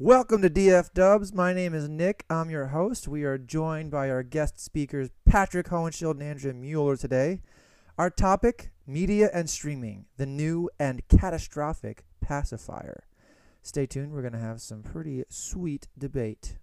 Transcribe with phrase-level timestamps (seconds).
[0.00, 1.32] Welcome to DF Dubs.
[1.32, 2.24] My name is Nick.
[2.28, 3.06] I'm your host.
[3.06, 7.42] We are joined by our guest speakers, Patrick Hohenschild and Andrea Mueller today.
[7.96, 13.04] Our topic media and streaming, the new and catastrophic pacifier.
[13.62, 14.10] Stay tuned.
[14.10, 16.58] We're going to have some pretty sweet debate.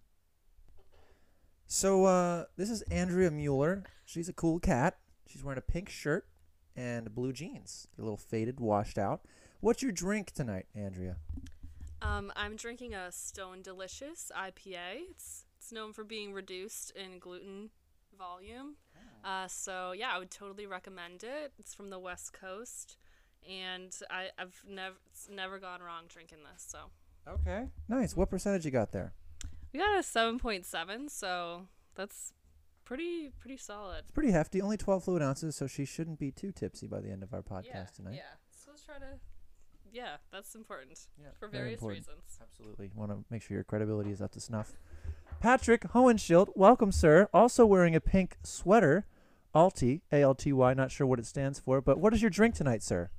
[1.68, 3.86] So, uh, this is Andrea Mueller.
[4.04, 4.98] She's a cool cat.
[5.26, 6.28] She's wearing a pink shirt
[6.76, 7.88] and blue jeans.
[7.98, 9.22] A little faded, washed out.
[9.62, 11.16] What's your drink tonight, Andrea?
[12.02, 15.10] Um, I'm drinking a Stone Delicious IPA.
[15.12, 17.70] It's it's known for being reduced in gluten
[18.18, 18.76] volume.
[19.24, 21.54] Uh, so yeah, I would totally recommend it.
[21.60, 22.98] It's from the West Coast,
[23.48, 26.66] and I, I've never it's never gone wrong drinking this.
[26.68, 26.90] So
[27.28, 27.68] Okay.
[27.88, 28.16] Nice.
[28.16, 29.14] What percentage you got there?
[29.74, 32.34] we got a seven point seven, so that's
[32.84, 34.00] pretty pretty solid.
[34.00, 34.62] It's pretty hefty.
[34.62, 37.42] Only 12 fluid ounces, so she shouldn't be too tipsy by the end of our
[37.42, 38.16] podcast yeah, tonight.
[38.16, 38.22] yeah.
[38.52, 39.20] So let's try to.
[39.92, 42.08] Yeah, that's important Yeah, for various important.
[42.08, 42.40] reasons.
[42.42, 42.92] Absolutely.
[42.96, 44.74] Want to make sure your credibility is up to snuff.
[45.40, 47.28] Patrick Hohenschild, welcome, sir.
[47.34, 49.06] Also wearing a pink sweater.
[49.54, 52.30] Alty, A L T Y, not sure what it stands for, but what is your
[52.30, 53.10] drink tonight, sir?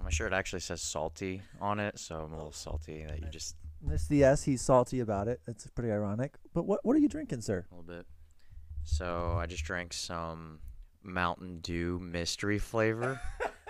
[0.00, 3.56] My shirt actually says salty on it, so I'm a little salty that you just
[3.84, 5.40] Miss the S, he's salty about it.
[5.48, 6.34] It's pretty ironic.
[6.54, 7.66] But what what are you drinking, sir?
[7.72, 8.06] a little bit.
[8.84, 10.60] So I just drank some
[11.02, 13.20] Mountain Dew mystery flavor.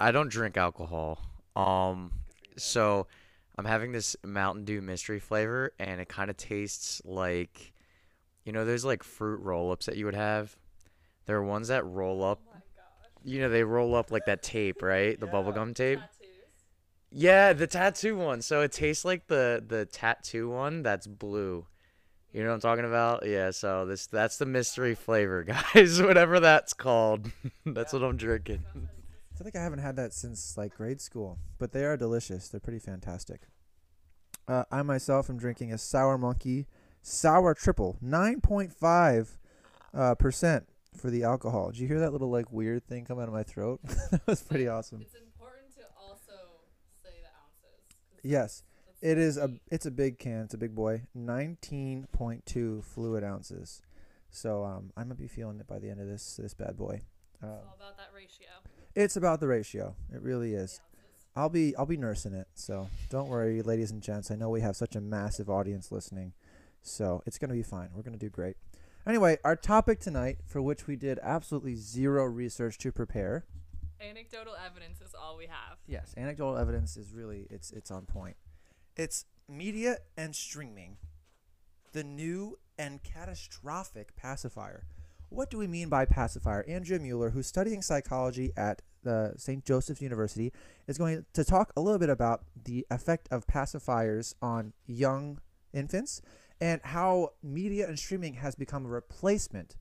[0.00, 1.20] I don't drink alcohol.
[1.54, 2.12] Um
[2.56, 3.06] so
[3.56, 7.72] I'm having this Mountain Dew mystery flavor and it kind of tastes like
[8.44, 10.56] you know there's like fruit roll-ups that you would have.
[11.26, 12.40] There are ones that roll up.
[13.22, 15.20] You know they roll up like that tape, right?
[15.20, 16.00] The bubblegum tape.
[17.12, 18.40] Yeah, the tattoo one.
[18.40, 21.66] So it tastes like the the tattoo one that's blue.
[22.32, 23.26] You know what I'm talking about?
[23.26, 26.00] Yeah, so this that's the mystery flavor, guys.
[26.00, 27.30] Whatever that's called.
[27.66, 28.64] that's what I'm drinking.
[29.40, 32.48] I like I haven't had that since like grade school, but they are delicious.
[32.48, 33.42] They're pretty fantastic.
[34.46, 36.66] Uh, I myself am drinking a Sour Monkey
[37.02, 39.38] Sour Triple, nine point five
[39.94, 41.70] uh, percent for the alcohol.
[41.70, 43.80] Did you hear that little like weird thing come out of my throat?
[44.10, 45.00] that was pretty awesome.
[45.00, 46.34] It's important to also
[47.02, 47.80] say the ounces.
[48.22, 48.62] Yes,
[49.00, 50.42] it is a it's a big can.
[50.42, 51.02] It's a big boy.
[51.14, 53.80] Nineteen point two fluid ounces.
[54.28, 57.00] So um, I'm gonna be feeling it by the end of this this bad boy.
[57.42, 58.48] Uh, It's all about that ratio.
[58.94, 59.94] It's about the ratio.
[60.12, 60.80] It really is.
[61.36, 62.48] I'll be I'll be nursing it.
[62.54, 64.30] So don't worry, ladies and gents.
[64.30, 66.32] I know we have such a massive audience listening,
[66.82, 67.90] so it's gonna be fine.
[67.94, 68.56] We're gonna do great.
[69.06, 73.44] Anyway, our topic tonight, for which we did absolutely zero research to prepare.
[74.00, 75.78] Anecdotal evidence is all we have.
[75.86, 78.36] Yes, anecdotal evidence is really it's it's on point.
[78.96, 80.96] It's media and streaming,
[81.92, 84.84] the new and catastrophic pacifier.
[85.30, 86.64] What do we mean by pacifier?
[86.68, 89.64] Andrea Mueller, who's studying psychology at the St.
[89.64, 90.52] Joseph's University,
[90.88, 95.38] is going to talk a little bit about the effect of pacifiers on young
[95.72, 96.20] infants
[96.60, 99.76] and how media and streaming has become a replacement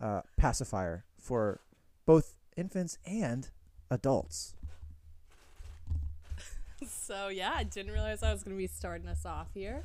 [0.00, 1.60] uh, pacifier for
[2.04, 3.50] both infants and
[3.90, 4.54] adults.
[6.86, 9.82] So yeah, I didn't realize I was gonna be starting us off here,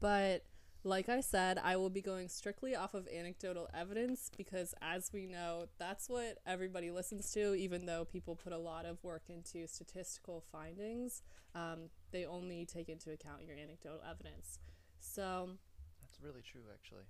[0.00, 0.42] but
[0.84, 5.26] like I said, I will be going strictly off of anecdotal evidence because, as we
[5.26, 7.54] know, that's what everybody listens to.
[7.54, 11.22] Even though people put a lot of work into statistical findings,
[11.54, 14.58] um, they only take into account your anecdotal evidence.
[15.00, 15.50] So
[16.02, 17.04] That's really true, actually.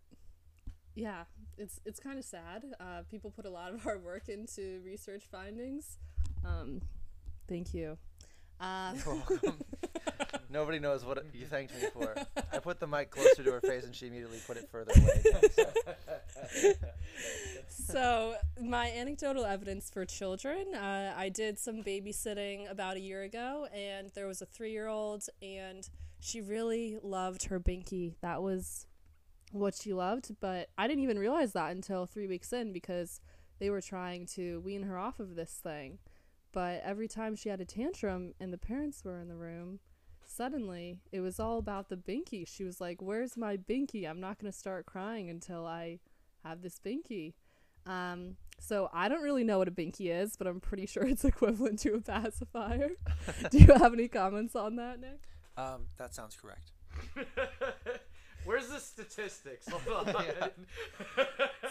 [0.95, 1.25] yeah,
[1.59, 2.65] it's it's kind of sad.
[2.79, 5.99] Uh, people put a lot of hard work into research findings.
[6.45, 6.81] Um,
[7.49, 7.99] thank you.
[8.61, 9.59] Uh, You're welcome.
[10.55, 12.15] Nobody knows what you thanked me for.
[12.53, 16.75] I put the mic closer to her face and she immediately put it further away.
[17.69, 23.67] so my anecdotal evidence for children uh, i did some babysitting about a year ago
[23.75, 25.89] and there was a three-year-old and
[26.21, 28.87] she really loved her binky that was
[29.53, 33.21] what she loved but i didn't even realize that until three weeks in because
[33.59, 35.99] they were trying to wean her off of this thing
[36.53, 39.81] but every time she had a tantrum and the parents were in the room
[40.35, 44.39] suddenly it was all about the binky she was like where's my binky i'm not
[44.39, 45.99] going to start crying until i
[46.43, 47.35] have this binky
[47.87, 51.25] um, so I don't really know what a binky is, but I'm pretty sure it's
[51.25, 52.91] equivalent to a pacifier.
[53.51, 55.23] Do you have any comments on that, Nick?
[55.57, 56.73] Um, that sounds correct.
[58.45, 59.67] Where's the statistics?
[59.69, 60.25] Hold on.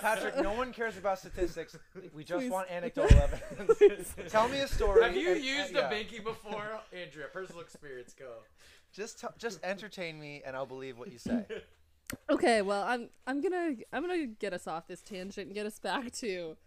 [0.01, 1.77] Patrick, no one cares about statistics.
[2.13, 2.51] We just Please.
[2.51, 4.13] want anecdotal evidence.
[4.29, 5.03] Tell me a story.
[5.03, 5.91] Have you and- used uh, a yeah.
[5.91, 7.27] binky before, Andrea?
[7.31, 8.29] Personal experience, go.
[8.91, 11.45] Just, t- just entertain me, and I'll believe what you say.
[12.29, 15.79] Okay, well, I'm I'm gonna I'm gonna get us off this tangent and get us
[15.79, 16.57] back to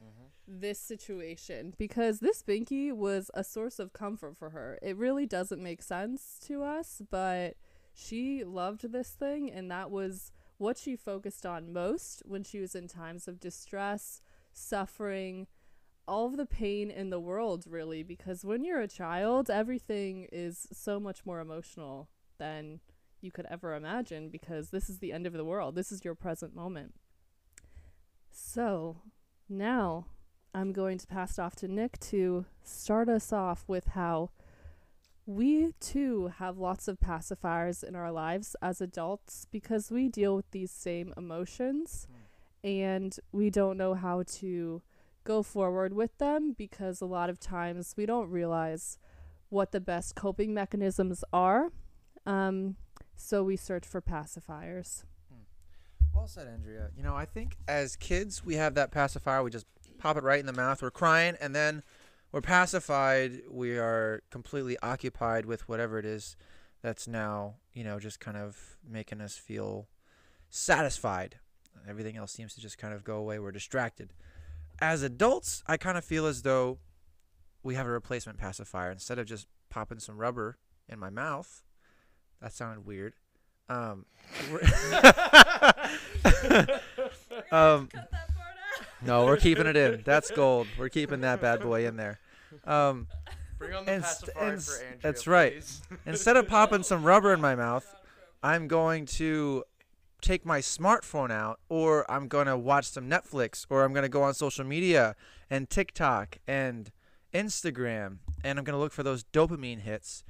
[0.48, 4.76] this situation because this binky was a source of comfort for her.
[4.82, 7.54] It really doesn't make sense to us, but
[7.96, 12.74] she loved this thing, and that was what she focused on most when she was
[12.74, 14.20] in times of distress,
[14.52, 15.46] suffering,
[16.06, 18.02] all of the pain in the world, really.
[18.02, 22.08] Because when you're a child, everything is so much more emotional
[22.38, 22.80] than
[23.22, 25.74] you could ever imagine because this is the end of the world.
[25.74, 26.94] This is your present moment.
[28.30, 28.98] So
[29.48, 30.06] now
[30.54, 34.30] I'm going to pass it off to Nick to start us off with how
[35.26, 40.48] we too have lots of pacifiers in our lives as adults because we deal with
[40.52, 42.06] these same emotions
[42.62, 44.82] and we don't know how to
[45.24, 48.98] go forward with them because a lot of times we don't realize
[49.48, 51.70] what the best coping mechanisms are.
[52.24, 52.76] Um,
[53.16, 55.02] so we search for pacifiers.
[56.14, 56.90] Well said, Andrea.
[56.96, 59.42] You know, I think as kids, we have that pacifier.
[59.42, 59.66] We just
[59.98, 60.80] pop it right in the mouth.
[60.80, 61.82] We're crying, and then
[62.36, 63.40] we're pacified.
[63.50, 66.36] We are completely occupied with whatever it is
[66.82, 69.88] that's now, you know, just kind of making us feel
[70.50, 71.36] satisfied.
[71.88, 73.38] Everything else seems to just kind of go away.
[73.38, 74.12] We're distracted.
[74.82, 76.76] As adults, I kind of feel as though
[77.62, 78.90] we have a replacement pacifier.
[78.90, 80.58] Instead of just popping some rubber
[80.90, 81.62] in my mouth,
[82.42, 83.14] that sounded weird.
[83.70, 84.04] Um,
[87.50, 87.88] um,
[89.00, 90.02] no, we're keeping it in.
[90.04, 90.66] That's gold.
[90.78, 92.18] We're keeping that bad boy in there.
[92.64, 93.08] Um,
[93.58, 95.64] Bring on the And pacifier and for Andrea, that's right.
[96.06, 97.86] instead of popping some rubber in my mouth,
[98.42, 99.64] I'm going to
[100.20, 104.08] take my smartphone out, or I'm going to watch some Netflix, or I'm going to
[104.08, 105.14] go on social media
[105.48, 106.90] and TikTok and
[107.32, 110.24] Instagram, and I'm going to look for those dopamine hits.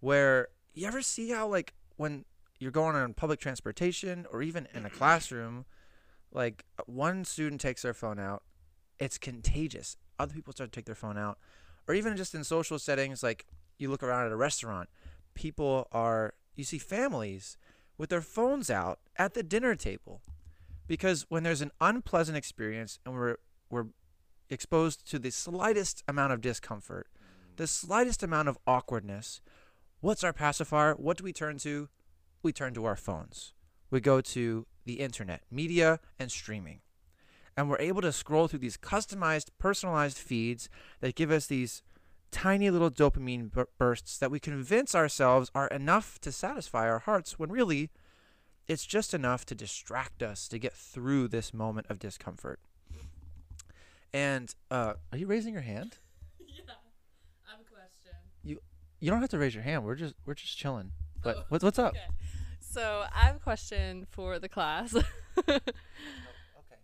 [0.00, 2.24] Where you ever see how, like, when
[2.58, 5.64] you're going on public transportation or even in a classroom,
[6.32, 8.42] like one student takes their phone out,
[8.98, 9.96] it's contagious.
[10.18, 11.38] Other people start to take their phone out,
[11.86, 13.46] or even just in social settings, like
[13.78, 14.88] you look around at a restaurant,
[15.34, 17.56] people are you see families
[17.98, 20.22] with their phones out at the dinner table,
[20.86, 23.36] because when there's an unpleasant experience and we're
[23.70, 23.86] we're
[24.50, 27.56] exposed to the slightest amount of discomfort, mm.
[27.56, 29.40] the slightest amount of awkwardness,
[30.00, 30.94] what's our pacifier?
[30.94, 31.88] What do we turn to?
[32.42, 33.54] We turn to our phones.
[33.90, 36.80] We go to the internet, media, and streaming.
[37.56, 40.68] And we're able to scroll through these customized, personalized feeds
[41.00, 41.82] that give us these
[42.30, 47.38] tiny little dopamine bur- bursts that we convince ourselves are enough to satisfy our hearts
[47.38, 47.90] when really
[48.66, 52.58] it's just enough to distract us to get through this moment of discomfort.
[54.12, 55.98] And uh, are you raising your hand?
[56.40, 56.62] yeah,
[57.46, 58.16] I have a question.
[58.42, 58.60] You
[59.00, 59.84] you don't have to raise your hand.
[59.84, 60.92] We're just we're just chilling.
[61.22, 61.94] But what's what's up?
[61.94, 62.06] Okay.
[62.60, 64.94] So I have a question for the class.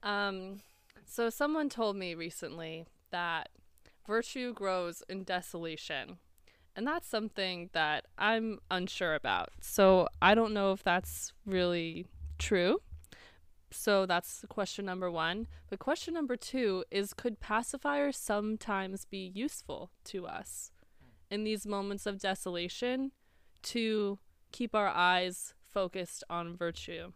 [0.03, 0.61] Um,
[1.05, 3.51] so someone told me recently that
[4.07, 6.19] virtue grows in desolation.
[6.77, 9.51] And that's something that I'm unsure about.
[9.61, 12.07] So I don't know if that's really
[12.39, 12.81] true.
[13.73, 15.47] So that's question number one.
[15.69, 20.73] But question number two is could pacifiers sometimes be useful to us
[21.31, 23.13] in these moments of desolation
[23.63, 24.19] to
[24.53, 27.13] keep our eyes focused on virtue?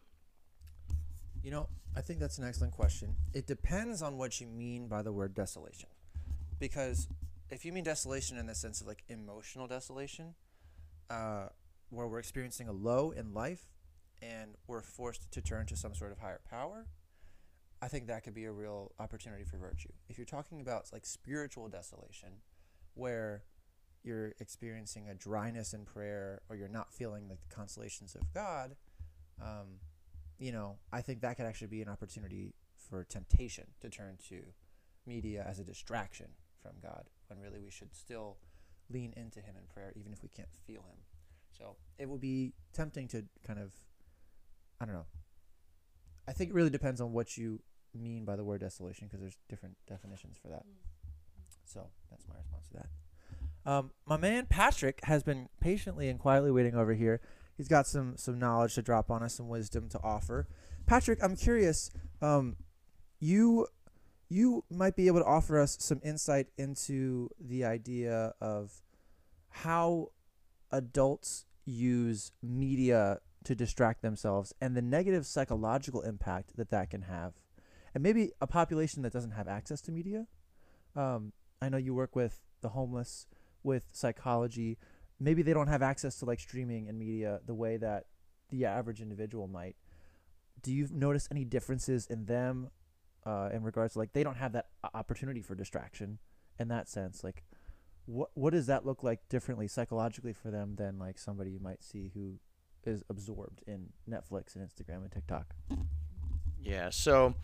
[1.43, 3.15] You know, I think that's an excellent question.
[3.33, 5.89] It depends on what you mean by the word desolation.
[6.59, 7.09] Because
[7.51, 10.35] if you mean desolation in the sense of like emotional desolation,
[11.11, 11.47] uh,
[11.91, 13.67] where we're experiencing a low in life
[14.23, 16.87] and we're forced to turn to some sort of higher power,
[17.81, 19.91] I think that could be a real opportunity for virtue.
[20.09, 22.41] If you're talking about like spiritual desolation,
[22.95, 23.43] where
[24.03, 28.77] you're experiencing a dryness in prayer or you're not feeling like the consolations of God,
[29.43, 29.81] um,
[30.39, 34.43] you know, I think that could actually be an opportunity for temptation to turn to
[35.07, 36.29] media as a distraction
[36.63, 38.37] from God when really we should still
[38.91, 40.99] lean into Him in prayer, even if we can't feel Him.
[41.57, 43.73] So it will be tempting to kind of,
[44.81, 45.07] I don't know.
[46.27, 47.61] I think it really depends on what you
[47.95, 50.65] mean by the word desolation because there's different definitions for that.
[51.65, 53.71] So that's my response to that.
[53.71, 57.21] Um, my man Patrick has been patiently and quietly waiting over here.
[57.57, 60.47] He's got some some knowledge to drop on us, some wisdom to offer.
[60.87, 61.91] Patrick, I'm curious.
[62.21, 62.57] Um,
[63.21, 63.69] you
[64.29, 68.83] you might be able to offer us some insight into the idea of
[69.49, 70.09] how
[70.73, 77.35] adults use media to distract themselves and the negative psychological impact that that can have,
[77.95, 80.27] and maybe a population that doesn't have access to media.
[80.97, 81.33] Um,
[81.63, 83.27] I know you work with the homeless,
[83.63, 84.79] with psychology.
[85.21, 88.07] Maybe they don't have access to like streaming and media the way that
[88.51, 89.77] the average individual might.
[90.63, 92.71] Do you notice any differences in them
[93.25, 96.19] uh, in regards to like they don't have that opportunity for distraction
[96.59, 97.23] in that sense?
[97.25, 97.45] Like,
[98.07, 101.83] what what does that look like differently psychologically for them than like somebody you might
[101.83, 102.39] see who
[102.87, 105.55] is absorbed in Netflix and Instagram and TikTok.
[106.61, 106.91] Yeah.
[106.91, 107.35] So,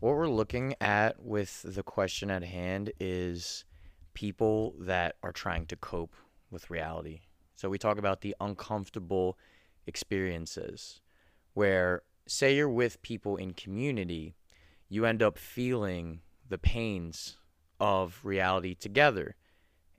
[0.00, 3.64] what we're looking at with the question at hand is
[4.14, 6.14] people that are trying to cope
[6.50, 7.20] with reality.
[7.54, 9.38] So, we talk about the uncomfortable
[9.86, 11.00] experiences
[11.54, 14.36] where, say, you're with people in community,
[14.88, 17.36] you end up feeling the pains
[17.80, 19.36] of reality together.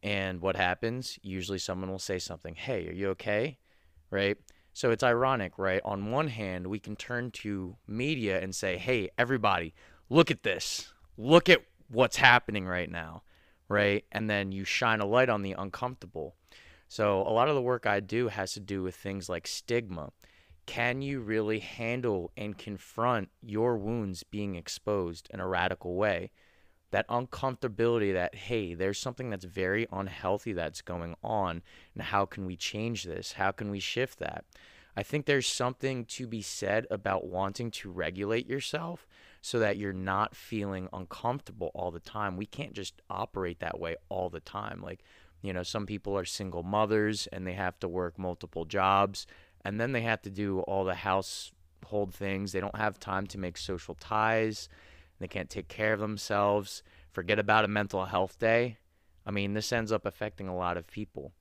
[0.02, 1.20] And what happens?
[1.22, 3.58] Usually, someone will say something, Hey, are you okay?
[4.10, 4.38] Right?
[4.80, 5.82] So it's ironic, right?
[5.84, 9.74] On one hand, we can turn to media and say, hey, everybody,
[10.10, 10.94] look at this.
[11.18, 13.24] Look at what's happening right now,
[13.68, 14.06] right?
[14.10, 16.36] And then you shine a light on the uncomfortable.
[16.90, 20.10] So a lot of the work I do has to do with things like stigma.
[20.66, 26.32] Can you really handle and confront your wounds being exposed in a radical way?
[26.92, 31.62] That uncomfortability that, hey, there's something that's very unhealthy that's going on,
[31.94, 33.34] and how can we change this?
[33.34, 34.46] How can we shift that?
[34.98, 39.08] I think there's something to be said about wanting to regulate yourself
[39.42, 42.36] so that you're not feeling uncomfortable all the time.
[42.36, 44.82] We can't just operate that way all the time.
[44.82, 45.04] Like,
[45.42, 49.26] you know, some people are single mothers and they have to work multiple jobs
[49.64, 52.52] and then they have to do all the household things.
[52.52, 54.70] They don't have time to make social ties.
[55.20, 56.84] They can't take care of themselves.
[57.12, 58.78] Forget about a mental health day.
[59.26, 61.34] I mean, this ends up affecting a lot of people,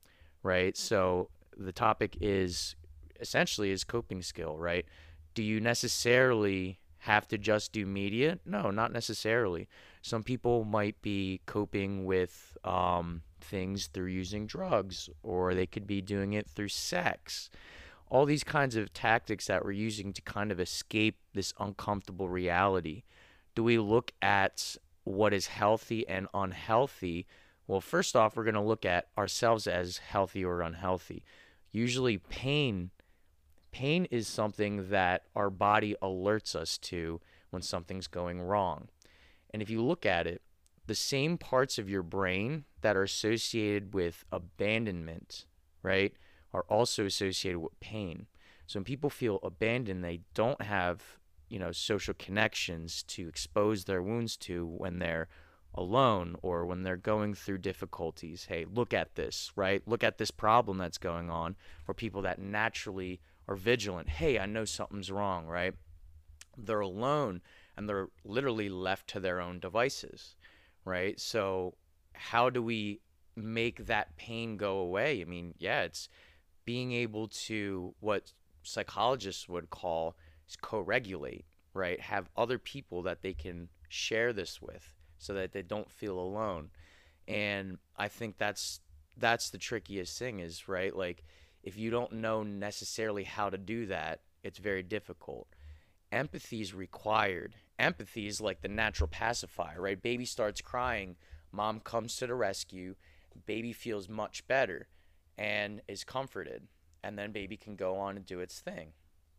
[0.43, 0.77] right?
[0.77, 2.77] So the topic is
[3.21, 4.85] essentially is coping skill, right?
[5.35, 8.39] Do you necessarily have to just do media?
[8.45, 9.69] No, not necessarily.
[10.03, 16.01] Some people might be coping with um, things through using drugs, or they could be
[16.01, 17.51] doing it through sex.
[18.11, 23.03] All these kinds of tactics that we're using to kind of escape this uncomfortable reality.
[23.55, 27.27] Do we look at what is healthy and unhealthy?
[27.67, 31.23] Well, first off, we're going to look at ourselves as healthy or unhealthy.
[31.71, 32.91] Usually, pain
[33.71, 38.89] Pain is something that our body alerts us to when something's going wrong.
[39.53, 40.43] And if you look at it,
[40.89, 45.45] the same parts of your brain that are associated with abandonment,
[45.83, 46.15] right,
[46.53, 48.27] are also associated with pain.
[48.67, 51.03] So when people feel abandoned, they don't have,
[51.49, 55.29] you know, social connections to expose their wounds to when they're
[55.75, 58.47] alone or when they're going through difficulties.
[58.49, 59.83] Hey, look at this, right?
[59.87, 61.55] Look at this problem that's going on.
[61.85, 64.09] For people that naturally are vigilant.
[64.09, 65.75] Hey, I know something's wrong, right?
[66.57, 67.43] They're alone
[67.77, 70.35] and they're literally left to their own devices,
[70.89, 71.19] right?
[71.21, 71.75] So,
[72.13, 73.01] how do we
[73.37, 75.21] make that pain go away?
[75.21, 76.09] I mean, yeah, it's
[76.65, 80.17] being able to what psychologists would call
[80.61, 82.01] co-regulate, right?
[82.01, 86.71] Have other people that they can share this with so that they don't feel alone.
[87.27, 88.81] And I think that's
[89.17, 90.95] that's the trickiest thing is, right?
[90.95, 91.25] Like
[91.63, 95.49] if you don't know necessarily how to do that, it's very difficult.
[96.13, 97.55] Empathy is required.
[97.79, 100.03] Empathy is like the natural pacifier, right?
[100.03, 101.17] Baby starts crying,
[101.53, 102.95] mom comes to the rescue,
[103.47, 104.89] baby feels much better
[105.37, 106.67] and is comforted,
[107.05, 108.89] and then baby can go on and do its thing,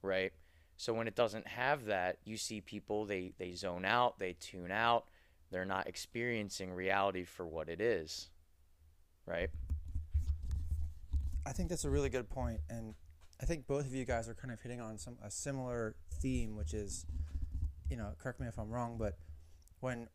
[0.01, 0.31] right?
[0.77, 4.71] So when it doesn't have that, you see people they they zone out, they tune
[4.71, 5.05] out,
[5.51, 8.29] they're not experiencing reality for what it is,
[9.25, 9.49] right?
[11.45, 12.93] I think that's a really good point, and
[13.41, 16.55] I think both of you guys are kind of hitting on some a similar theme,
[16.55, 17.05] which is,
[17.89, 19.17] you know, correct me if I'm wrong, but
[19.79, 20.07] when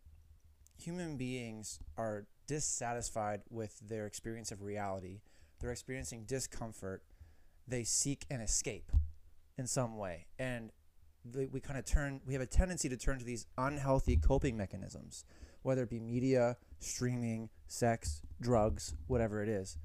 [0.78, 5.20] human beings are dissatisfied with their experience of reality,
[5.60, 7.02] they're experiencing discomfort,
[7.66, 8.92] they seek an escape
[9.56, 10.70] in some way, and
[11.32, 12.20] we kind of turn.
[12.26, 15.24] We have a tendency to turn to these unhealthy coping mechanisms,
[15.62, 19.78] whether it be media, streaming, sex, drugs, whatever it is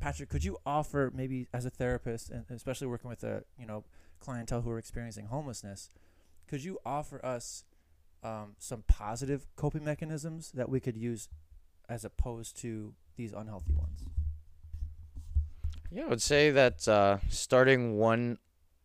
[0.00, 3.84] Patrick, could you offer maybe as a therapist, and especially working with a you know
[4.18, 5.90] clientele who are experiencing homelessness,
[6.50, 7.64] could you offer us
[8.24, 11.28] um, some positive coping mechanisms that we could use
[11.88, 14.04] as opposed to these unhealthy ones?
[15.92, 18.38] Yeah, I would say that uh, starting one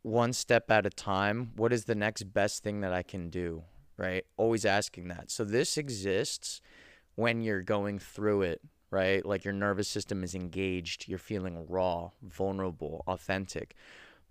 [0.03, 1.53] one step at a time.
[1.55, 3.63] What is the next best thing that I can do?
[3.97, 5.31] Right, always asking that.
[5.31, 6.61] So this exists
[7.15, 9.25] when you're going through it right?
[9.25, 13.75] Like your nervous system is engaged, you're feeling raw, vulnerable, authentic.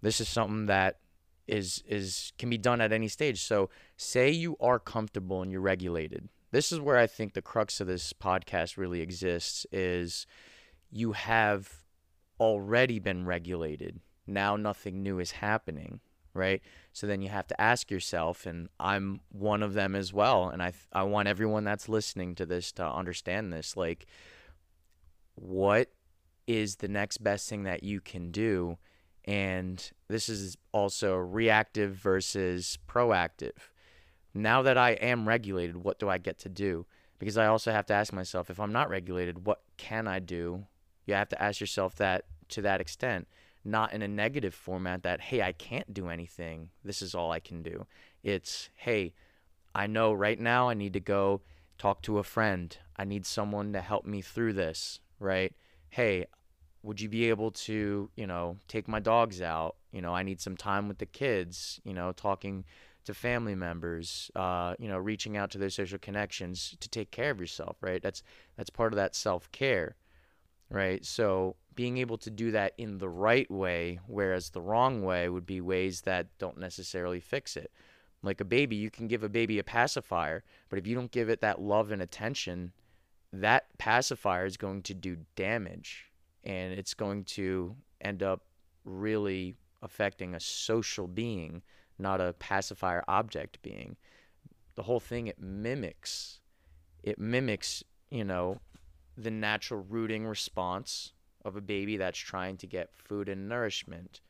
[0.01, 1.01] This is something that
[1.47, 3.43] is is can be done at any stage.
[3.43, 6.29] So say you are comfortable and you're regulated.
[6.51, 10.27] This is where I think the crux of this podcast really exists is
[10.91, 11.85] you have
[12.39, 14.01] already been regulated.
[14.27, 16.01] Now nothing new is happening,
[16.33, 16.63] right?
[16.93, 20.49] So then you have to ask yourself, and I'm one of them as well.
[20.49, 23.77] And I, I want everyone that's listening to this to understand this.
[23.77, 24.07] Like,
[25.35, 25.91] what
[26.47, 28.79] is the next best thing that you can do
[29.27, 33.71] And this is also reactive versus proactive.
[34.35, 36.87] Now that I am regulated, what do I get to do?
[37.19, 40.67] Because I also have to ask myself if I'm not regulated, what can I do?
[41.07, 43.29] You have to ask yourself that to that extent,
[43.65, 46.71] not in a negative format that, hey, I can't do anything.
[46.85, 47.87] This is all I can do.
[48.23, 49.15] It's, hey,
[49.75, 51.41] I know right now I need to go
[51.79, 52.77] talk to a friend.
[52.97, 55.55] I need someone to help me through this, right?
[55.89, 56.27] Hey,
[56.85, 59.77] would you be able to, you know, take my dogs out?
[59.91, 62.65] You know, I need some time with the kids, you know, talking
[63.07, 67.31] to family members, uh, you know, reaching out to their social connections to take care
[67.31, 68.03] of yourself, right?
[68.03, 68.23] That's
[68.57, 69.97] that's part of that self-care,
[70.69, 71.05] right?
[71.05, 75.47] So being able to do that in the right way, whereas the wrong way would
[75.47, 77.73] be ways that don't necessarily fix it.
[78.23, 81.29] Like a baby, you can give a baby a pacifier, but if you don't give
[81.31, 82.73] it that love and attention,
[83.33, 86.11] that pacifier is going to do damage
[86.45, 88.43] and it's going to end up
[88.85, 91.63] really affecting a social being,
[91.99, 93.97] not a pacifier object being.
[94.75, 96.41] The whole thing it mimics
[97.03, 98.61] it mimics, you know,
[99.17, 101.13] the natural rooting response
[101.45, 104.23] of a baby that's trying to get food and nourishment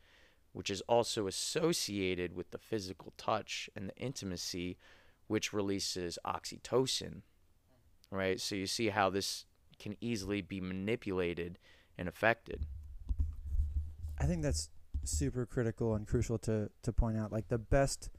[0.54, 4.78] which is also associated with the physical touch and the intimacy,
[5.26, 7.23] which releases oxytocin.
[8.11, 8.40] Right?
[8.40, 9.47] So you see how this
[9.80, 11.59] can easily be manipulated
[11.98, 12.66] and affected.
[14.18, 14.70] I think that's
[15.04, 17.32] super critical and crucial to, to point out.
[17.32, 18.10] Like the best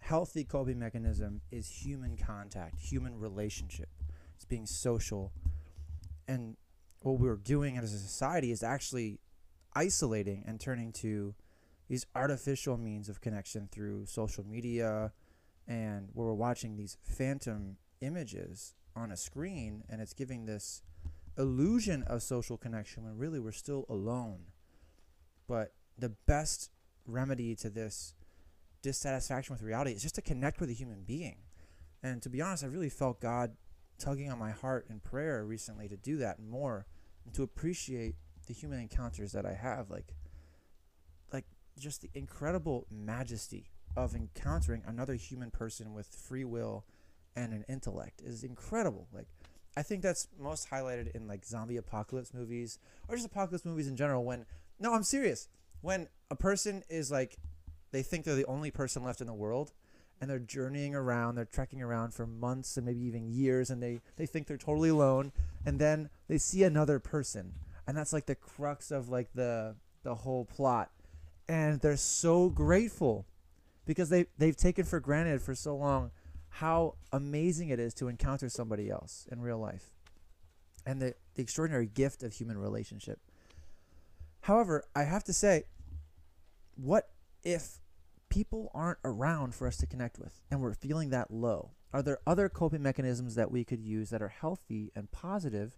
[0.00, 3.88] healthy coping mechanism is human contact, human relationship.
[4.34, 5.32] It's being social.
[6.28, 6.56] And
[7.00, 9.20] what we're doing as a society is actually
[9.74, 11.34] isolating and turning to
[11.88, 15.12] these artificial means of connection through social media
[15.66, 20.82] and where we're watching these phantom images on a screen and it's giving this
[21.36, 24.46] illusion of social connection when really we're still alone.
[25.46, 26.70] But the best
[27.06, 28.14] remedy to this
[28.82, 31.38] dissatisfaction with reality is just to connect with a human being.
[32.02, 33.52] And to be honest, I really felt God
[33.98, 36.86] tugging on my heart in prayer recently to do that more
[37.24, 38.16] and to appreciate
[38.46, 39.90] the human encounters that I have.
[39.90, 40.14] Like
[41.32, 41.46] like
[41.78, 46.84] just the incredible majesty of encountering another human person with free will
[47.36, 49.08] and an intellect is incredible.
[49.12, 49.28] Like
[49.76, 53.96] I think that's most highlighted in like zombie apocalypse movies or just apocalypse movies in
[53.96, 54.46] general when
[54.78, 55.48] no, I'm serious.
[55.80, 57.36] When a person is like
[57.92, 59.72] they think they're the only person left in the world
[60.20, 64.00] and they're journeying around, they're trekking around for months and maybe even years and they
[64.16, 65.32] they think they're totally alone
[65.66, 67.54] and then they see another person.
[67.86, 70.90] And that's like the crux of like the the whole plot
[71.48, 73.26] and they're so grateful
[73.86, 76.10] because they they've taken for granted for so long
[76.58, 79.90] how amazing it is to encounter somebody else in real life
[80.86, 83.18] and the, the extraordinary gift of human relationship.
[84.42, 85.64] However, I have to say,
[86.76, 87.08] what
[87.42, 87.80] if
[88.28, 91.72] people aren't around for us to connect with and we're feeling that low?
[91.92, 95.76] Are there other coping mechanisms that we could use that are healthy and positive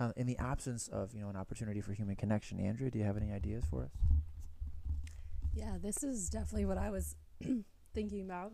[0.00, 2.58] uh, in the absence of you know an opportunity for human connection?
[2.58, 3.90] Andrea, do you have any ideas for us?
[5.54, 7.14] Yeah, this is definitely what I was
[7.94, 8.52] thinking about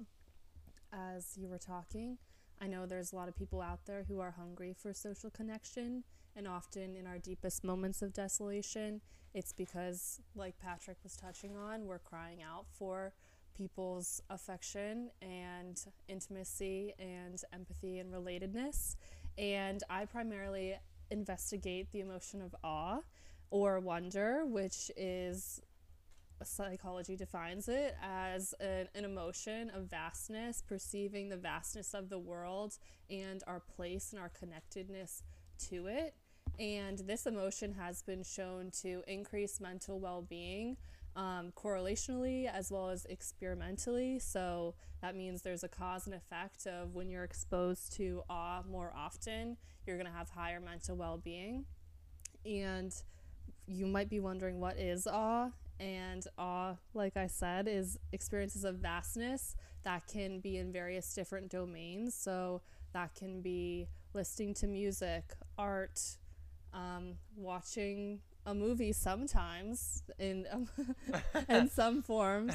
[0.93, 2.19] as you were talking.
[2.61, 6.05] I know there's a lot of people out there who are hungry for social connection,
[6.37, 9.01] and often in our deepest moments of desolation,
[9.35, 13.13] it's because, like Patrick was touching on, we're crying out for
[13.57, 18.97] people's affection and intimacy and empathy and relatedness.
[19.39, 20.77] And I primarily
[21.11, 23.01] investigate the emotion of awe
[23.51, 25.61] or wonder, which is
[26.45, 32.79] psychology defines it as an, an, emotion of vastness, perceiving the vastness of the world
[33.11, 35.23] and our place and our connectedness
[35.69, 36.15] to it.
[36.59, 40.77] And this emotion has been shown to increase mental well being
[41.17, 44.19] um, correlationally as well as experimentally.
[44.19, 48.93] So that means there's a cause and effect of when you're exposed to awe more
[48.97, 51.65] often, you're going to have higher mental well being.
[52.45, 52.95] And
[53.67, 58.77] you might be wondering what is awe and awe, like I said, is experiences of
[58.77, 62.15] vastness that can be in various different domains.
[62.15, 62.61] So
[62.93, 65.25] that can be listening to music,
[65.57, 66.01] art,
[66.75, 70.69] um, watching a movie sometimes in um,
[71.49, 72.55] in some forms,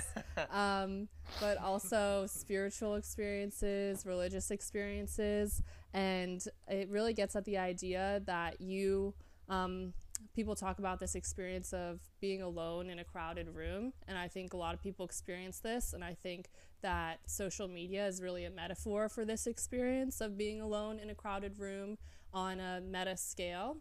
[0.52, 1.08] um,
[1.40, 5.62] but also spiritual experiences, religious experiences,
[5.94, 9.14] and it really gets at the idea that you
[9.48, 9.94] um,
[10.36, 14.54] people talk about this experience of being alone in a crowded room and i think
[14.54, 16.50] a lot of people experience this and i think
[16.82, 21.16] that social media is really a metaphor for this experience of being alone in a
[21.16, 21.98] crowded room
[22.34, 23.78] on a meta scale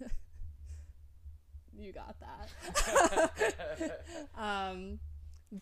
[1.78, 4.04] you got that.
[4.38, 4.98] um,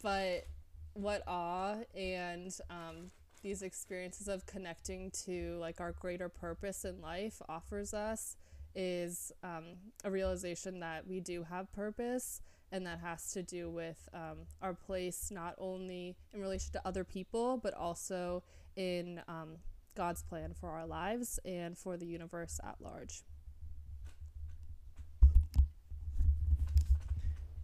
[0.03, 0.47] but
[0.95, 3.11] what awe and um,
[3.43, 8.37] these experiences of connecting to like our greater purpose in life offers us
[8.81, 9.65] is um,
[10.05, 14.73] a realization that we do have purpose and that has to do with um, our
[14.73, 18.41] place not only in relation to other people but also
[18.77, 19.57] in um,
[19.97, 23.25] god's plan for our lives and for the universe at large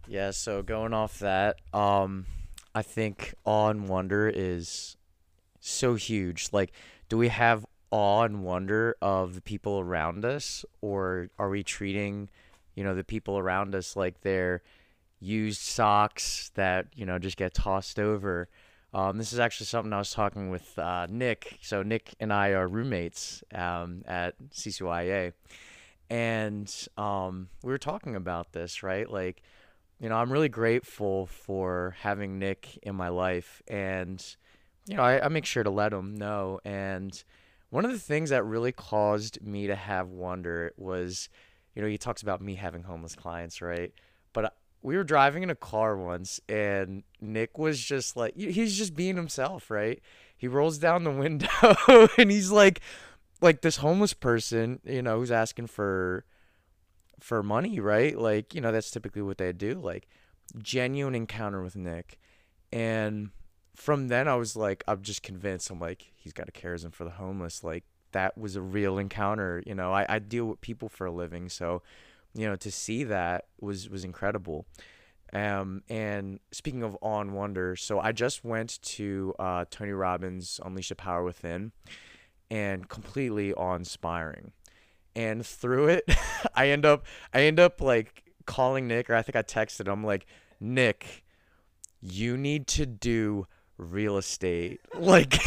[0.07, 2.27] Yeah, so going off that, um,
[2.75, 4.97] I think awe and wonder is
[5.59, 6.49] so huge.
[6.51, 6.73] Like,
[7.09, 12.29] do we have awe and wonder of the people around us, or are we treating,
[12.75, 14.61] you know, the people around us like they're
[15.19, 18.49] used socks that, you know, just get tossed over?
[18.93, 21.57] Um, this is actually something I was talking with uh, Nick.
[21.61, 25.33] So, Nick and I are roommates um, at CCYA.
[26.09, 29.09] And um, we were talking about this, right?
[29.09, 29.41] Like,
[29.99, 34.23] you know, I'm really grateful for having Nick in my life, and
[34.87, 36.59] you know, I, I make sure to let him know.
[36.65, 37.23] And
[37.75, 41.27] one of the things that really caused me to have wonder was,
[41.75, 43.91] you know, he talks about me having homeless clients, right?
[44.31, 44.49] But uh,
[44.81, 49.17] we were driving in a car once, and Nick was just like, he's just being
[49.17, 50.01] himself, right?
[50.37, 52.79] He rolls down the window, and he's like,
[53.41, 56.23] like this homeless person, you know, who's asking for
[57.19, 58.17] for money, right?
[58.17, 59.73] Like, you know, that's typically what they do.
[59.73, 60.07] Like,
[60.61, 62.19] genuine encounter with Nick.
[62.71, 63.31] And
[63.75, 65.69] from then, I was like, I'm just convinced.
[65.69, 67.63] I'm like, he's got a charism for the homeless.
[67.63, 69.61] Like, that was a real encounter.
[69.65, 71.49] You know, I, I deal with people for a living.
[71.49, 71.81] So,
[72.33, 74.65] you know, to see that was, was incredible.
[75.33, 80.59] Um, and speaking of awe and wonder, so I just went to uh, Tony Robbins'
[80.63, 81.71] Unleash the Power Within
[82.49, 84.51] and completely awe-inspiring
[85.15, 86.03] and through it
[86.55, 90.03] i end up i end up like calling nick or i think i texted him
[90.03, 90.25] like
[90.59, 91.23] nick
[92.01, 94.81] you need to do real estate.
[94.95, 95.37] Like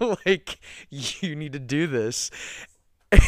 [0.00, 0.58] like
[0.90, 2.30] you need to do this.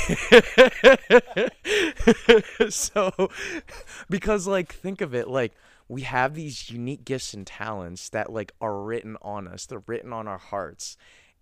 [2.69, 3.31] So
[4.11, 5.55] because like think of it like
[5.89, 9.67] we have these unique gifts and talents that like are written on us.
[9.67, 10.97] They're written on our hearts.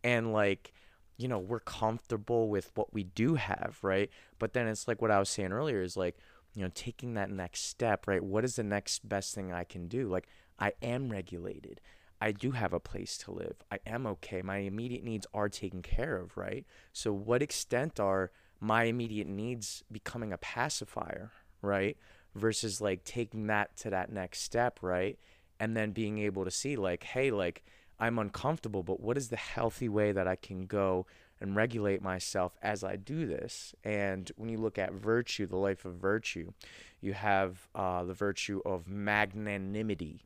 [0.05, 0.73] And like
[1.17, 4.11] you know we're comfortable with what we do have right?
[4.39, 6.17] But then it's like what i was saying earlier is like
[6.55, 8.23] you know taking that next step right?
[8.23, 10.09] What is the next best thing i can do?
[10.09, 10.29] Like
[10.59, 11.81] i am regulated
[12.21, 13.57] i do have a place to live.
[13.71, 14.43] I am okay.
[14.43, 16.65] My immediate needs are taken care of right?
[16.93, 21.31] So what extent are my immediate needs becoming a pacifier
[21.63, 21.97] right?
[22.35, 25.19] Versus like taking that to that next step right?
[25.61, 27.65] And then being able to see like hey like
[28.01, 31.07] I'm uncomfortable, but what is the healthy way that I can go
[31.41, 33.75] and regulate myself as I do this?
[33.83, 36.53] And when you look at virtue, the life of virtue,
[37.01, 40.21] you have uh, the virtue of magnanimity,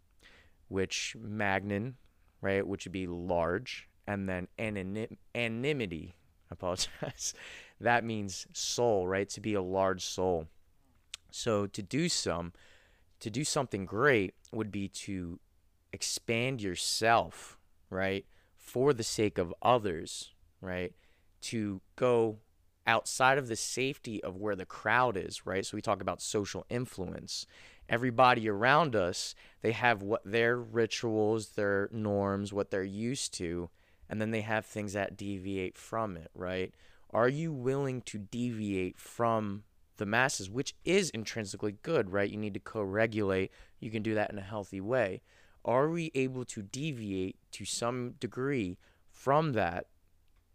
[0.72, 1.96] which magnan,
[2.40, 6.14] right, which would be large, and then anonym, anonymity.
[6.50, 7.34] I apologize.
[7.80, 9.28] that means soul, right?
[9.30, 10.48] To be a large soul.
[11.30, 12.52] So to do some,
[13.20, 15.40] to do something great would be to
[15.92, 17.58] expand yourself
[17.92, 18.24] right,
[18.56, 20.92] for the sake of others, right,
[21.42, 22.38] to go
[22.86, 25.64] outside of the safety of where the crowd is, right?
[25.64, 27.46] So we talk about social influence.
[27.92, 33.70] Everybody around us, they have what their rituals, their norms, what they're used to,
[34.08, 36.74] and then they have things that deviate from it, right?
[37.10, 39.62] Are you willing to deviate from
[39.98, 42.30] the masses, which is intrinsically good, right?
[42.30, 43.52] You need to co regulate.
[43.78, 45.20] You can do that in a healthy way
[45.64, 48.78] are we able to deviate to some degree
[49.10, 49.86] from that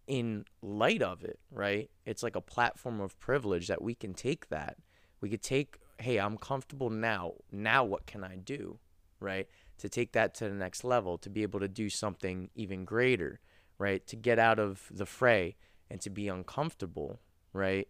[0.05, 1.89] in light of it, right?
[2.05, 4.77] It's like a platform of privilege that we can take that.
[5.21, 7.33] We could take, hey, I'm comfortable now.
[7.51, 8.79] Now what can I do,
[9.19, 9.47] right?
[9.79, 13.39] To take that to the next level, to be able to do something even greater,
[13.77, 14.05] right?
[14.07, 15.55] To get out of the fray
[15.89, 17.19] and to be uncomfortable,
[17.53, 17.87] right?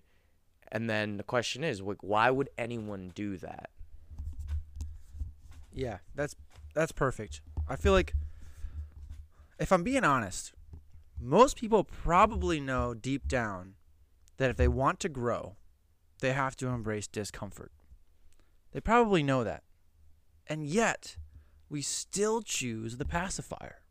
[0.72, 3.70] And then the question is, like, why would anyone do that?
[5.74, 6.36] Yeah, that's
[6.74, 7.42] that's perfect.
[7.70, 8.14] I feel like
[9.60, 10.54] if I'm being honest,
[11.20, 13.76] most people probably know deep down
[14.38, 15.56] that if they want to grow,
[16.20, 17.72] they have to embrace discomfort.
[18.78, 19.64] They probably know that.
[20.46, 21.18] And yet,
[21.68, 23.82] we still choose the pacifier.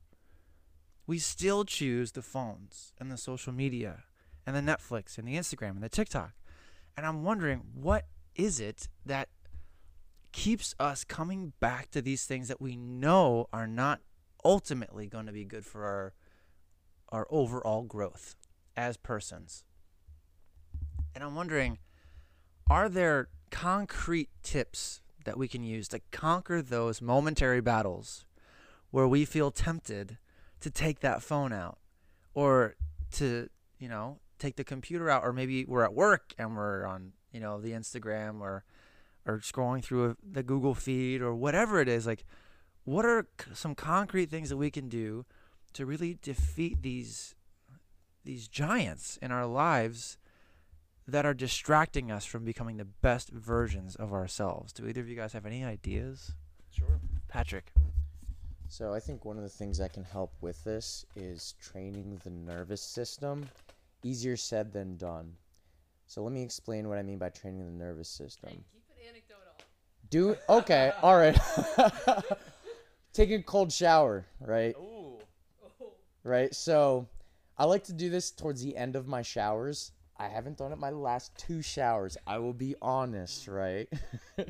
[1.09, 4.05] We still choose the phones and the social media
[4.47, 6.35] and the Netflix and the Instagram and the TikTok.
[6.97, 9.29] And I'm wondering, what is it that
[10.31, 14.03] keeps us coming back to these things that we know are not
[14.45, 16.15] ultimately going to be good for our
[17.09, 18.37] our overall growth
[18.77, 19.65] as persons.
[21.13, 21.79] And I'm wondering
[22.71, 28.25] are there concrete tips that we can use to conquer those momentary battles
[28.91, 30.19] where we feel tempted
[30.61, 31.79] to take that phone out
[32.35, 32.77] or
[33.13, 37.13] to, you know, take the computer out or maybe we're at work and we're on,
[37.33, 38.65] you know, the Instagram or
[39.27, 42.25] or scrolling through the Google feed or whatever it is like
[42.85, 45.27] what are some concrete things that we can do
[45.73, 47.35] to really defeat these
[48.25, 50.19] these giants in our lives
[51.09, 54.73] that are distracting us from becoming the best versions of ourselves.
[54.73, 56.33] Do either of you guys have any ideas?
[56.71, 57.01] Sure.
[57.29, 57.73] Patrick.
[58.69, 62.31] So I think one of the things that can help with this is training the
[62.31, 63.49] nervous system.
[64.03, 65.33] Easier said than done.
[66.07, 68.51] So let me explain what I mean by training the nervous system.
[68.51, 69.53] keep it anecdotal.
[70.11, 71.39] Do okay, all right.
[73.13, 74.75] Take a cold shower, right?
[74.77, 75.19] Ooh.
[76.23, 76.55] Right?
[76.55, 77.07] So
[77.57, 79.93] I like to do this towards the end of my showers.
[80.19, 82.17] I haven't done it my last two showers.
[82.27, 83.89] I will be honest, right?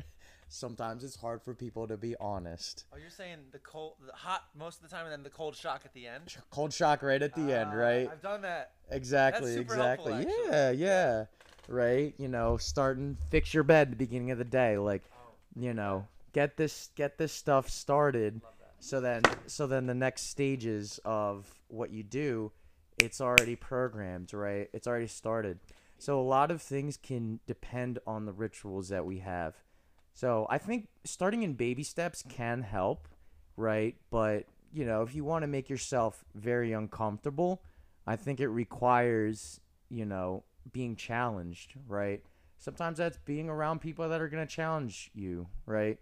[0.49, 2.85] Sometimes it's hard for people to be honest.
[2.93, 5.55] Oh, you're saying the cold, the hot most of the time, and then the cold
[5.57, 6.37] shock at the end.
[6.51, 8.09] Cold shock right at the end, Ah, right?
[8.09, 8.71] I've done that.
[8.89, 10.13] Exactly, helpful, exactly.
[10.13, 10.33] actually.
[10.49, 11.25] Yeah, yeah.
[11.67, 12.13] Right?
[12.17, 14.77] You know, starting fix your bed at the beginning of the day.
[14.77, 15.03] Like,
[15.53, 18.41] you know, get this get this stuff started
[18.79, 22.51] so then so then the next stages of what you do,
[22.97, 24.69] it's already programmed, right?
[24.73, 25.59] It's already started.
[25.99, 29.55] So a lot of things can depend on the rituals that we have.
[30.13, 33.07] So I think starting in baby steps can help,
[33.55, 33.95] right?
[34.09, 37.61] But, you know, if you want to make yourself very uncomfortable,
[38.05, 42.23] I think it requires, you know, being challenged, right?
[42.57, 45.99] Sometimes that's being around people that are going to challenge you, right?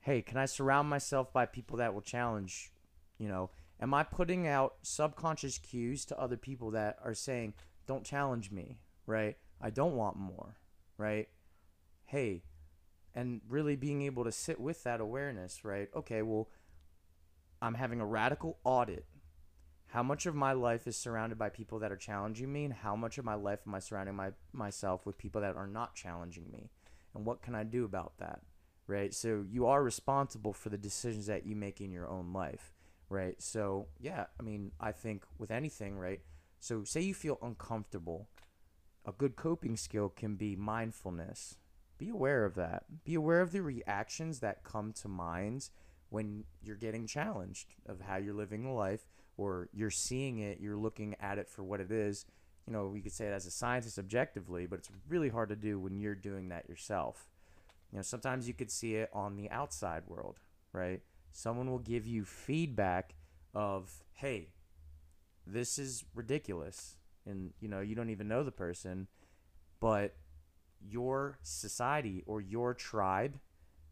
[0.00, 2.70] Hey, can I surround myself by people that will challenge,
[3.18, 3.50] you know?
[3.80, 7.54] Am I putting out subconscious cues to other people that are saying,
[7.86, 9.36] don't challenge me, right?
[9.60, 10.56] I don't want more,
[10.96, 11.28] right?
[12.04, 12.42] Hey,
[13.14, 15.88] and really being able to sit with that awareness, right?
[15.94, 16.48] Okay, well,
[17.62, 19.06] I'm having a radical audit
[19.88, 22.94] how much of my life is surrounded by people that are challenging me and how
[22.94, 26.50] much of my life am i surrounding my, myself with people that are not challenging
[26.50, 26.70] me
[27.14, 28.40] and what can i do about that
[28.86, 32.72] right so you are responsible for the decisions that you make in your own life
[33.08, 36.20] right so yeah i mean i think with anything right
[36.60, 38.28] so say you feel uncomfortable
[39.06, 41.56] a good coping skill can be mindfulness
[41.98, 45.70] be aware of that be aware of the reactions that come to minds
[46.10, 50.76] when you're getting challenged of how you're living the life or you're seeing it, you're
[50.76, 52.26] looking at it for what it is.
[52.66, 55.56] You know, we could say it as a scientist objectively, but it's really hard to
[55.56, 57.28] do when you're doing that yourself.
[57.92, 60.40] You know, sometimes you could see it on the outside world,
[60.72, 61.00] right?
[61.32, 63.14] Someone will give you feedback
[63.54, 64.48] of, hey,
[65.46, 66.96] this is ridiculous.
[67.26, 69.08] And, you know, you don't even know the person,
[69.80, 70.16] but
[70.80, 73.38] your society or your tribe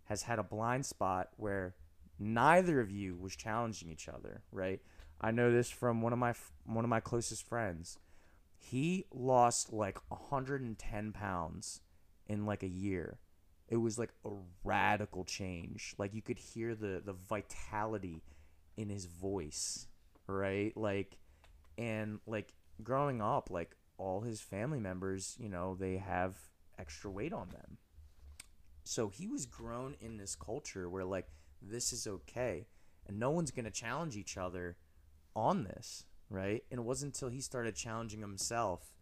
[0.05, 1.75] has had a blind spot where
[2.19, 4.81] neither of you was challenging each other, right?
[5.21, 7.99] I know this from one of my one of my closest friends.
[8.57, 11.81] He lost like 110 pounds
[12.27, 13.19] in like a year.
[13.69, 14.31] It was like a
[14.65, 15.95] radical change.
[15.99, 18.23] Like you could hear the the vitality
[18.77, 19.87] in his voice,
[20.27, 20.77] right?
[20.77, 21.19] Like
[21.79, 22.53] and like
[22.83, 26.37] growing up, like all his family members, you know, they have
[26.79, 27.79] extra weight on them.
[28.85, 31.27] So he was grown in this culture where like
[31.61, 32.67] this is okay
[33.07, 34.77] and no one's going to challenge each other
[35.35, 36.63] on this, right?
[36.71, 38.95] And it wasn't until he started challenging himself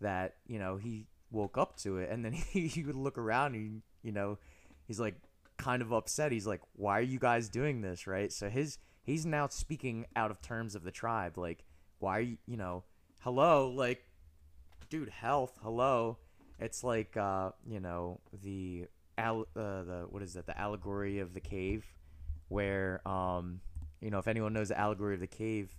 [0.00, 3.54] that, you know, he woke up to it and then he, he would look around
[3.54, 4.38] and, you know,
[4.86, 5.16] he's like
[5.58, 6.32] kind of upset.
[6.32, 8.32] He's like, "Why are you guys doing this?" right?
[8.32, 11.64] So his he's now speaking out of terms of the tribe like,
[11.98, 12.84] "Why are you, you know,
[13.18, 14.02] hello, like
[14.88, 16.16] dude, health, hello."
[16.58, 18.86] It's like uh, you know, the
[19.18, 20.46] al- uh, the what is that?
[20.46, 21.84] The allegory of the cave
[22.48, 23.60] where um
[24.00, 25.76] you know, if anyone knows the allegory of the cave,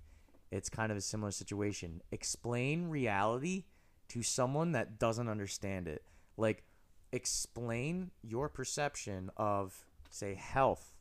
[0.51, 2.01] it's kind of a similar situation.
[2.11, 3.63] Explain reality
[4.09, 6.03] to someone that doesn't understand it.
[6.35, 6.63] Like,
[7.11, 10.95] explain your perception of, say, health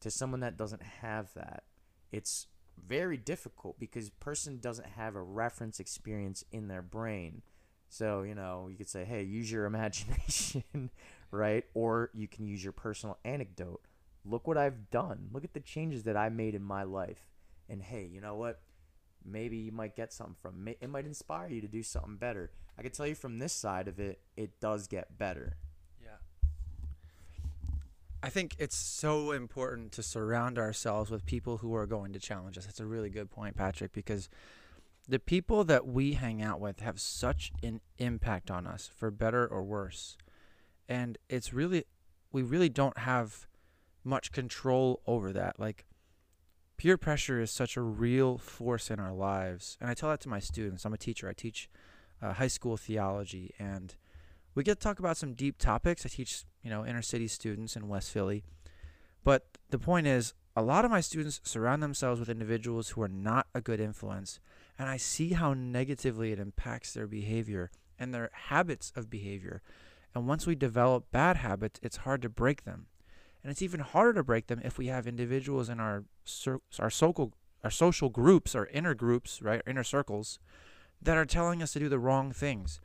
[0.00, 1.64] to someone that doesn't have that.
[2.12, 2.46] It's
[2.84, 7.42] very difficult because person doesn't have a reference experience in their brain.
[7.88, 10.90] So, you know, you could say, hey, use your imagination,
[11.30, 11.64] right?
[11.74, 13.80] Or you can use your personal anecdote
[14.24, 15.28] look what I've done.
[15.32, 17.28] Look at the changes that I made in my life.
[17.68, 18.60] And hey, you know what?
[19.24, 20.78] Maybe you might get something from it.
[20.80, 22.50] It might inspire you to do something better.
[22.78, 25.56] I can tell you from this side of it, it does get better.
[26.02, 26.16] Yeah.
[28.22, 32.58] I think it's so important to surround ourselves with people who are going to challenge
[32.58, 32.66] us.
[32.66, 34.28] That's a really good point, Patrick, because
[35.08, 39.46] the people that we hang out with have such an impact on us, for better
[39.46, 40.16] or worse.
[40.88, 41.84] and it's really
[42.32, 43.46] we really don't have
[44.02, 45.58] much control over that.
[45.58, 45.84] Like
[46.76, 50.28] peer pressure is such a real force in our lives, and I tell that to
[50.28, 50.84] my students.
[50.84, 51.28] I'm a teacher.
[51.28, 51.68] I teach
[52.22, 53.94] uh, high school theology, and
[54.54, 56.04] we get to talk about some deep topics.
[56.04, 58.44] I teach, you know, inner city students in West Philly.
[59.22, 63.08] But the point is, a lot of my students surround themselves with individuals who are
[63.08, 64.38] not a good influence,
[64.78, 69.62] and I see how negatively it impacts their behavior and their habits of behavior.
[70.14, 72.86] And once we develop bad habits, it's hard to break them.
[73.44, 76.04] And it's even harder to break them if we have individuals in our
[76.78, 80.38] our social our social groups, our inner groups, right, our inner circles,
[81.00, 82.80] that are telling us to do the wrong things.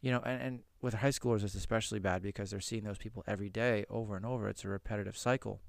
[0.00, 3.24] You know, and, and with high schoolers, it's especially bad because they're seeing those people
[3.26, 4.48] every day over and over.
[4.48, 5.60] It's a repetitive cycle.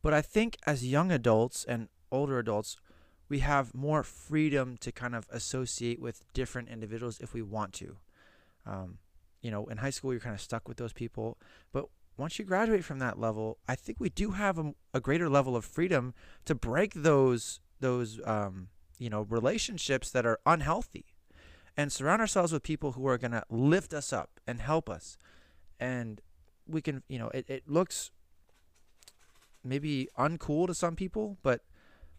[0.00, 2.76] But I think as young adults and older adults,
[3.28, 7.96] we have more freedom to kind of associate with different individuals if we want to.
[8.64, 8.98] Um,
[9.40, 11.38] you know, in high school, you're kind of stuck with those people.
[11.72, 11.86] But
[12.16, 15.56] once you graduate from that level, I think we do have a, a greater level
[15.56, 21.06] of freedom to break those those um, you know relationships that are unhealthy
[21.76, 25.16] and surround ourselves with people who are going to lift us up and help us.
[25.80, 26.20] And
[26.66, 28.10] we can you know it, it looks
[29.64, 31.60] maybe uncool to some people but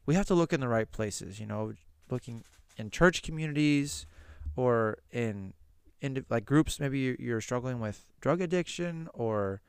[0.05, 1.73] we have to look in the right places you know
[2.09, 2.43] looking
[2.77, 4.05] in church communities
[4.55, 5.53] or in
[6.01, 9.61] in like groups maybe you're, you're struggling with drug addiction or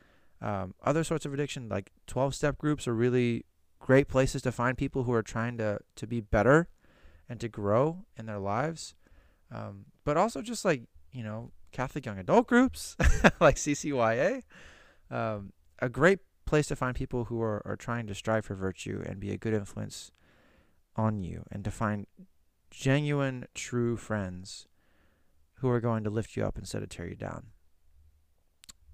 [0.45, 3.47] um, other sorts of addiction like 12 step groups are really
[3.81, 6.69] great places to find people who are trying to to be better
[7.29, 8.95] and to grow in their lives.
[9.51, 12.97] Um, but also just like you know catholic young adult groups
[13.41, 14.43] like ccya
[15.11, 19.03] um, a great place to find people who are, are trying to strive for virtue
[19.05, 20.13] and be a good influence
[20.95, 22.07] on you and to find
[22.71, 24.67] genuine true friends
[25.55, 27.47] who are going to lift you up instead of tear you down.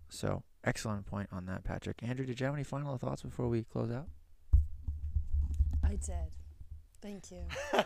[0.09, 3.63] So excellent point on that patrick Andrea did you have any final thoughts before we
[3.63, 4.07] close out
[5.91, 6.31] I did.
[7.03, 7.43] Thank you.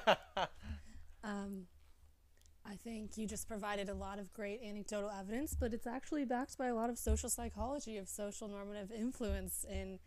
[1.24, 1.66] um,
[2.66, 6.58] I think you just provided a lot of great anecdotal evidence, but it's actually backed
[6.58, 9.64] by a lot of social psychology of social normative influence.
[9.70, 10.00] And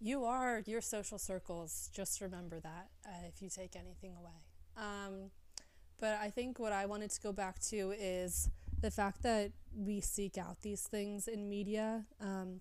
[0.00, 1.90] you are your social circles.
[1.92, 4.42] Just remember that uh, if you take anything away.
[4.76, 5.30] Um,
[6.00, 8.48] but I think what I wanted to go back to is
[8.80, 12.04] the fact that we seek out these things in media.
[12.20, 12.60] Um,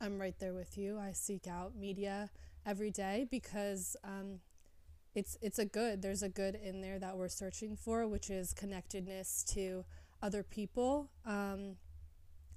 [0.00, 0.98] I'm right there with you.
[0.98, 2.30] I seek out media
[2.66, 4.40] every day because um,
[5.14, 6.02] it's it's a good.
[6.02, 9.84] There's a good in there that we're searching for, which is connectedness to
[10.22, 11.10] other people.
[11.26, 11.76] Um,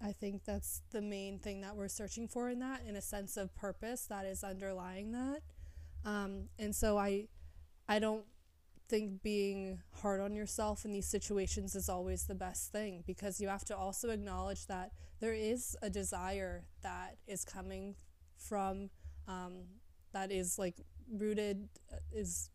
[0.01, 3.37] I think that's the main thing that we're searching for in that, in a sense
[3.37, 5.41] of purpose that is underlying that.
[6.03, 7.27] Um, and so I,
[7.87, 8.25] I don't
[8.87, 13.47] think being hard on yourself in these situations is always the best thing because you
[13.47, 17.95] have to also acknowledge that there is a desire that is coming
[18.37, 18.89] from
[19.27, 19.63] um,
[20.13, 20.75] that is like
[21.11, 22.49] rooted uh, is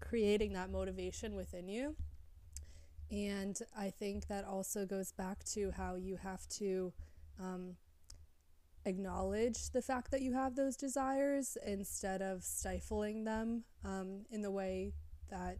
[0.00, 1.96] creating that motivation within you.
[3.10, 6.92] And i think that also goes back to how you have to
[7.40, 7.76] um,
[8.84, 14.50] acknowledge the fact that you have those desires instead of stifling them um, in the
[14.50, 14.92] way
[15.30, 15.58] that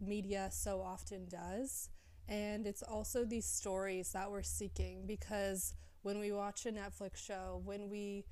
[0.00, 1.88] media so often does.
[2.28, 7.60] And it's also these stories that we're seeking because when we watch a Netflix show,
[7.64, 8.24] when we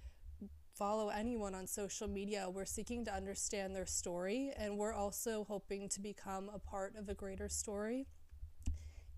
[0.75, 5.89] follow anyone on social media, we're seeking to understand their story and we're also hoping
[5.89, 8.07] to become a part of a greater story.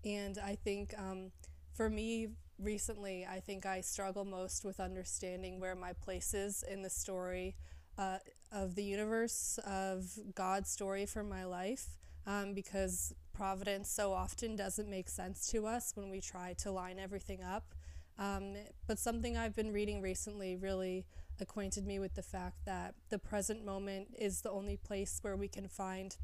[0.03, 1.31] And I think um,
[1.73, 6.81] for me, recently, I think I struggle most with understanding where my place is in
[6.81, 7.55] the story
[7.97, 8.17] uh,
[8.51, 14.89] of the universe, of God's story for my life, um, because providence so often doesn't
[14.89, 17.73] make sense to us when we try to line everything up.
[18.19, 18.55] Um,
[18.87, 21.05] but something I've been reading recently really
[21.39, 25.47] acquainted me with the fact that the present moment is the only place where we
[25.47, 26.15] can find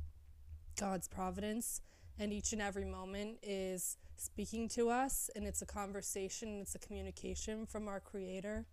[0.80, 1.82] God's providence,
[2.20, 6.80] and each and every moment is speaking to us, and it's a conversation, it's a
[6.80, 8.66] communication from our Creator.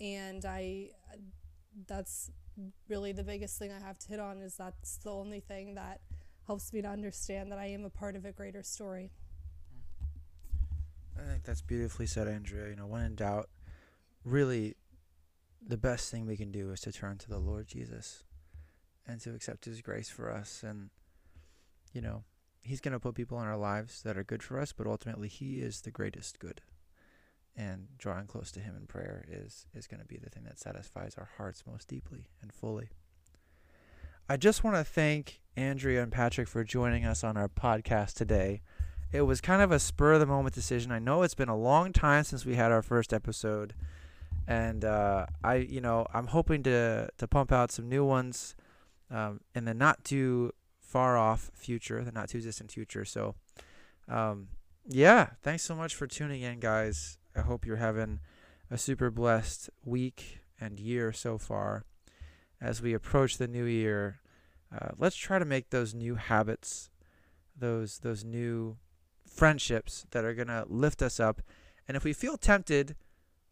[0.00, 0.90] And I,
[1.86, 2.30] that's
[2.88, 6.00] really the biggest thing I have to hit on is that's the only thing that
[6.46, 9.10] helps me to understand that I am a part of a greater story.
[11.18, 12.68] I think that's beautifully said, Andrea.
[12.68, 13.48] You know, when in doubt,
[14.24, 14.76] really,
[15.66, 18.24] the best thing we can do is to turn to the Lord Jesus
[19.06, 20.62] and to accept His grace for us.
[20.62, 20.90] And,
[21.92, 22.24] you know,
[22.62, 25.28] He's going to put people in our lives that are good for us, but ultimately,
[25.28, 26.60] He is the greatest good.
[27.56, 30.58] And drawing close to Him in prayer is, is going to be the thing that
[30.58, 32.90] satisfies our hearts most deeply and fully.
[34.28, 38.60] I just want to thank Andrea and Patrick for joining us on our podcast today
[39.12, 40.90] It was kind of a spur of the moment decision.
[40.92, 43.74] I know it's been a long time since we had our first episode,
[44.46, 48.54] and uh, I, you know, I'm hoping to to pump out some new ones
[49.10, 53.04] um, in the not too far off future, the not too distant future.
[53.04, 53.36] So,
[54.08, 54.48] um,
[54.86, 57.18] yeah, thanks so much for tuning in, guys.
[57.36, 58.20] I hope you're having
[58.70, 61.84] a super blessed week and year so far.
[62.60, 64.20] As we approach the new year,
[64.72, 66.90] uh, let's try to make those new habits,
[67.56, 68.78] those those new
[69.26, 71.42] friendships that are gonna lift us up.
[71.86, 72.96] And if we feel tempted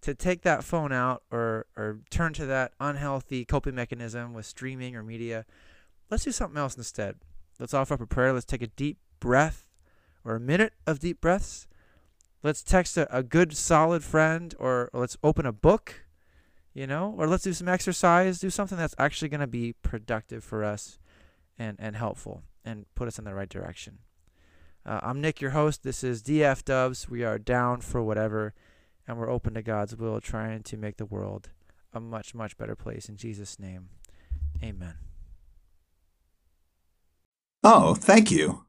[0.00, 4.96] to take that phone out or or turn to that unhealthy coping mechanism with streaming
[4.96, 5.44] or media,
[6.10, 7.16] let's do something else instead.
[7.60, 8.32] Let's offer up a prayer.
[8.32, 9.68] Let's take a deep breath
[10.24, 11.66] or a minute of deep breaths.
[12.44, 16.04] Let's text a, a good solid friend or, or let's open a book,
[16.74, 20.44] you know, or let's do some exercise, do something that's actually going to be productive
[20.44, 20.98] for us
[21.58, 24.00] and, and helpful and put us in the right direction.
[24.84, 25.84] Uh, I'm Nick, your host.
[25.84, 27.08] This is DF Dubs.
[27.08, 28.52] We are down for whatever,
[29.08, 31.48] and we're open to God's will, trying to make the world
[31.94, 33.08] a much, much better place.
[33.08, 33.88] In Jesus' name,
[34.62, 34.96] amen.
[37.62, 38.66] Oh, thank you.